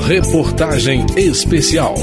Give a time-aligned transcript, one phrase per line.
[0.00, 1.94] Reportagem Especial.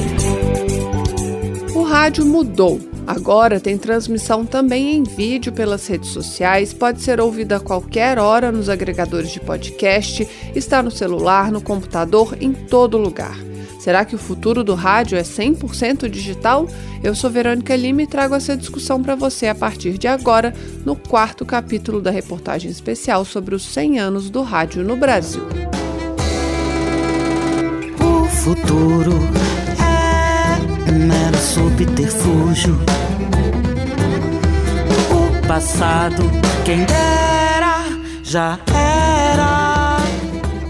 [1.76, 2.80] O rádio mudou.
[3.06, 8.52] Agora tem transmissão também em vídeo pelas redes sociais, pode ser ouvida a qualquer hora
[8.52, 13.38] nos agregadores de podcast, está no celular, no computador, em todo lugar.
[13.80, 16.68] Será que o futuro do rádio é 100% digital?
[17.04, 20.54] Eu sou Verônica Lima e trago essa discussão para você a partir de agora,
[20.86, 25.44] no quarto capítulo da reportagem especial sobre os 100 anos do rádio no Brasil.
[28.48, 29.12] Futuro
[30.88, 32.80] é mero subterfúgio.
[35.12, 36.24] O passado,
[36.64, 37.84] quem dera,
[38.24, 39.98] já era.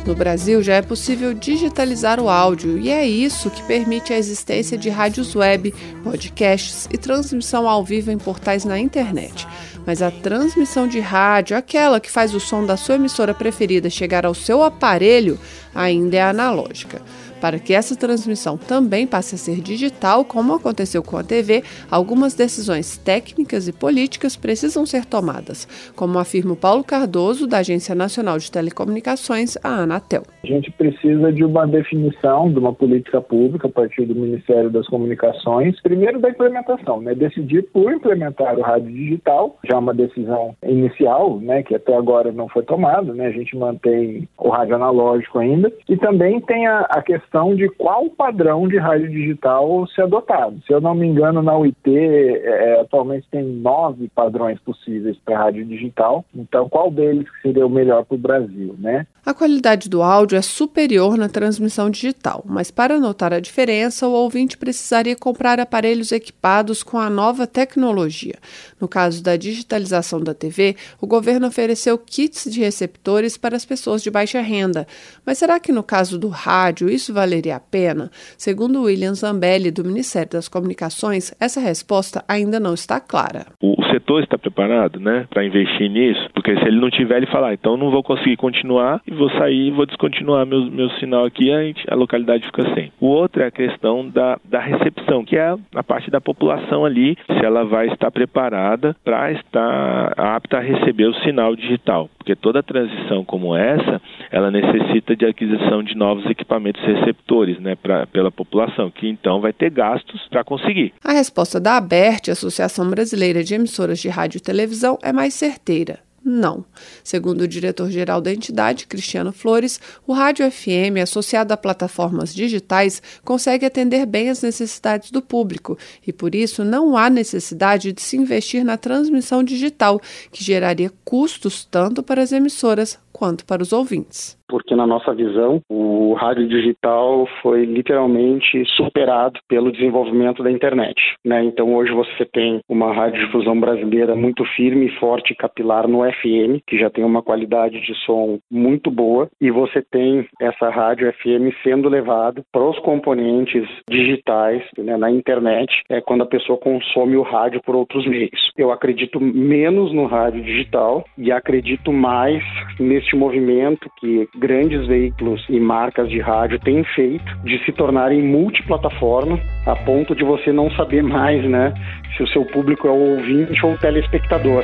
[0.07, 4.75] No Brasil, já é possível digitalizar o áudio e é isso que permite a existência
[4.75, 5.71] de rádios web,
[6.03, 9.47] podcasts e transmissão ao vivo em portais na internet.
[9.85, 14.25] Mas a transmissão de rádio, aquela que faz o som da sua emissora preferida chegar
[14.25, 15.39] ao seu aparelho,
[15.75, 17.03] ainda é analógica.
[17.39, 22.33] Para que essa transmissão também passe a ser digital, como aconteceu com a TV, algumas
[22.33, 28.37] decisões técnicas e políticas precisam ser tomadas, como afirma o Paulo Cardoso, da Agência Nacional
[28.37, 30.23] de Telecomunicações, a Anatel.
[30.43, 34.87] A gente precisa de uma definição de uma política pública a partir do Ministério das
[34.87, 37.13] Comunicações, primeiro da implementação, né?
[37.13, 42.47] decidir por implementar o rádio digital, já uma decisão inicial, né, que até agora não
[42.47, 43.27] foi tomada, né?
[43.27, 47.69] a gente mantém o rádio analógico ainda, e também tem a, a questão questão de
[47.69, 50.61] qual padrão de rádio digital ser adotado.
[50.65, 55.37] Se eu não me engano, na UIT, é, é, atualmente tem nove padrões possíveis para
[55.37, 56.23] rádio digital.
[56.33, 59.05] Então, qual deles seria o melhor para o Brasil, né?
[59.25, 64.11] A qualidade do áudio é superior na transmissão digital, mas para notar a diferença, o
[64.13, 68.35] ouvinte precisaria comprar aparelhos equipados com a nova tecnologia.
[68.79, 74.01] No caso da digitalização da TV, o governo ofereceu kits de receptores para as pessoas
[74.01, 74.87] de baixa renda.
[75.25, 78.09] Mas será que no caso do rádio isso valeria a pena?
[78.37, 83.47] Segundo William Zambelli, do Ministério das Comunicações, essa resposta ainda não está clara.
[83.61, 87.49] O setor está preparado né, para investir nisso, porque se ele não tiver, ele fala,
[87.49, 91.51] ah, então não vou conseguir continuar e vou sair, vou descontinuar meu, meu sinal aqui,
[91.51, 92.91] a, a localidade fica sem.
[92.99, 97.17] O outro é a questão da, da recepção, que é a parte da população ali,
[97.25, 102.61] se ela vai estar preparada para estar apta a receber o sinal digital, porque toda
[102.61, 108.91] transição como essa, ela necessita de aquisição de novos equipamentos receptores, né, pra, pela população,
[108.91, 110.93] que então vai ter gastos para conseguir.
[111.01, 116.06] A resposta da ABERT, Associação Brasileira de Emissoras de Rádio e Televisão, é mais certeira.
[116.29, 116.65] Não.
[117.05, 123.65] Segundo o diretor-geral da entidade, Cristiano Flores, o rádio FM, associado a plataformas digitais, consegue
[123.65, 128.65] atender bem as necessidades do público e, por isso, não há necessidade de se investir
[128.65, 134.75] na transmissão digital, que geraria custos tanto para as emissoras quanto para os ouvintes porque
[134.75, 140.95] na nossa visão o rádio digital foi literalmente superado pelo desenvolvimento da internet.
[141.25, 141.43] Né?
[141.43, 146.89] Então hoje você tem uma radiodifusão brasileira muito firme, forte capilar no FM, que já
[146.89, 152.41] tem uma qualidade de som muito boa, e você tem essa rádio FM sendo levada
[152.51, 157.75] para os componentes digitais né, na internet, é quando a pessoa consome o rádio por
[157.75, 158.51] outros meios.
[158.57, 162.43] Eu acredito menos no rádio digital e acredito mais
[162.79, 169.39] neste movimento que grandes veículos e marcas de rádio têm feito de se tornarem multiplataforma
[169.65, 171.73] a ponto de você não saber mais, né,
[172.15, 174.63] se o seu público é o ouvinte ou o telespectador.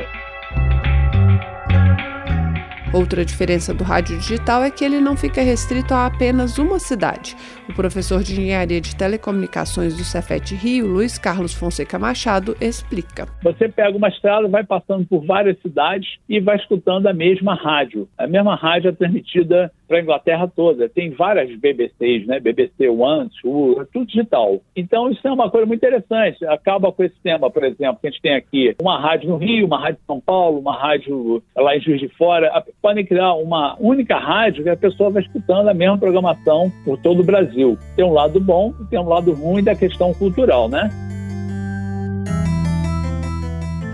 [2.94, 7.36] Outra diferença do rádio digital é que ele não fica restrito a apenas uma cidade.
[7.66, 13.26] O professor de Engenharia de Telecomunicações do Cefet Rio, Luiz Carlos Fonseca Machado, explica.
[13.42, 18.06] Você pega uma estrada, vai passando por várias cidades e vai escutando a mesma rádio.
[18.18, 20.88] A mesma rádio é transmitida para a Inglaterra toda.
[20.88, 22.38] Tem várias BBCs, né?
[22.38, 24.60] BBC One, Two, é tudo digital.
[24.76, 26.44] Então isso é uma coisa muito interessante.
[26.46, 29.66] Acaba com esse tema, por exemplo, que a gente tem aqui uma rádio no Rio,
[29.66, 32.62] uma rádio em São Paulo, uma rádio lá em Juiz de Fora.
[32.82, 37.20] Podem criar uma única rádio que a pessoa vai escutando a mesma programação por todo
[37.20, 37.53] o Brasil.
[37.96, 40.90] Tem um lado bom e tem um lado ruim da questão cultural, né?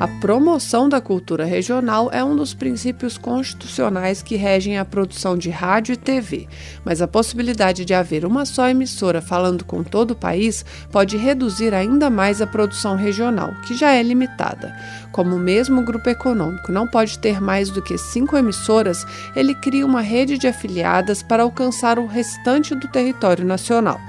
[0.01, 5.51] A promoção da cultura regional é um dos princípios constitucionais que regem a produção de
[5.51, 6.49] rádio e TV,
[6.83, 11.75] mas a possibilidade de haver uma só emissora falando com todo o país pode reduzir
[11.75, 14.75] ainda mais a produção regional, que já é limitada.
[15.13, 19.07] Como o mesmo grupo econômico não pode ter mais do que cinco emissoras,
[19.37, 24.01] ele cria uma rede de afiliadas para alcançar o restante do território nacional.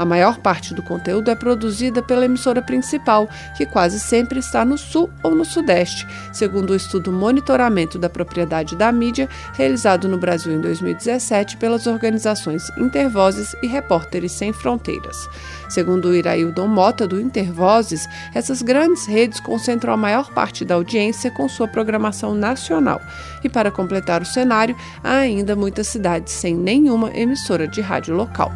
[0.00, 4.78] A maior parte do conteúdo é produzida pela emissora principal, que quase sempre está no
[4.78, 10.54] sul ou no sudeste, segundo o estudo Monitoramento da Propriedade da Mídia, realizado no Brasil
[10.54, 15.28] em 2017 pelas organizações Intervozes e Repórteres Sem Fronteiras.
[15.68, 21.46] Segundo Iraildon Mota, do Intervozes, essas grandes redes concentram a maior parte da audiência com
[21.46, 23.02] sua programação nacional.
[23.44, 24.74] E para completar o cenário,
[25.04, 28.50] há ainda muitas cidades sem nenhuma emissora de rádio local.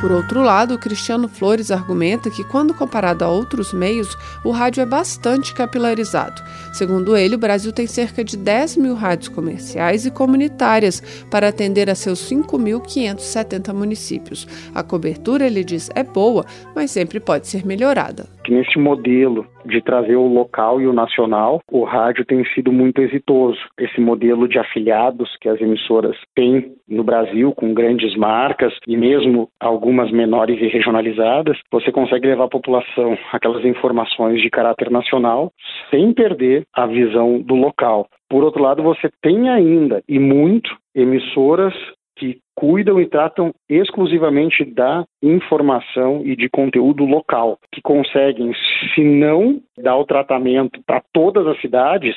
[0.00, 4.86] Por outro lado, Cristiano Flores argumenta que, quando comparado a outros meios, o rádio é
[4.86, 6.40] bastante capilarizado.
[6.72, 11.90] Segundo ele, o Brasil tem cerca de 10 mil rádios comerciais e comunitárias para atender
[11.90, 14.46] a seus 5.570 municípios.
[14.72, 16.44] A cobertura, ele diz, é boa,
[16.76, 18.26] mas sempre pode ser melhorada.
[18.48, 23.58] Nesse modelo de trazer o local e o nacional, o rádio tem sido muito exitoso.
[23.78, 29.50] Esse modelo de afiliados que as emissoras têm no Brasil, com grandes marcas e mesmo
[29.88, 35.50] algumas menores e regionalizadas, você consegue levar à população aquelas informações de caráter nacional
[35.90, 38.06] sem perder a visão do local.
[38.28, 41.72] Por outro lado, você tem ainda e muito emissoras
[42.18, 48.52] que cuidam e tratam exclusivamente da informação e de conteúdo local, que conseguem,
[48.94, 52.14] se não dar o tratamento para todas as cidades,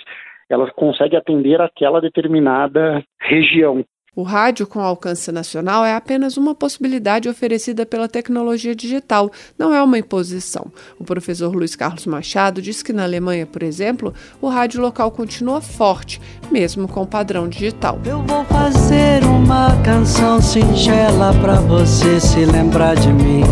[0.50, 3.86] elas conseguem atender aquela determinada região.
[4.14, 9.82] O rádio com alcance nacional é apenas uma possibilidade oferecida pela tecnologia digital, não é
[9.82, 10.70] uma imposição.
[11.00, 15.62] O professor Luiz Carlos Machado diz que na Alemanha, por exemplo, o rádio local continua
[15.62, 16.22] forte,
[16.52, 18.02] mesmo com o padrão digital.
[18.04, 23.44] Eu vou fazer uma canção singela para você se lembrar de mim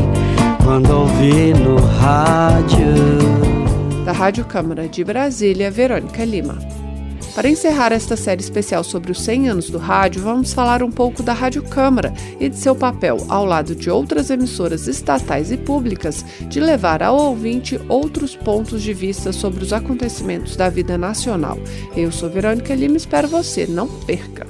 [0.61, 4.03] quando ouvir no rádio.
[4.03, 6.57] Da Rádio Câmara de Brasília, Verônica Lima.
[7.35, 11.23] Para encerrar esta série especial sobre os 100 anos do rádio, vamos falar um pouco
[11.23, 16.25] da Rádio Câmara e de seu papel, ao lado de outras emissoras estatais e públicas,
[16.47, 21.57] de levar ao ouvinte outros pontos de vista sobre os acontecimentos da vida nacional.
[21.95, 24.47] Eu sou Verônica Lima e espero você, não perca!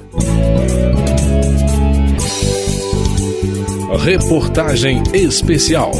[3.98, 5.92] Reportagem especial.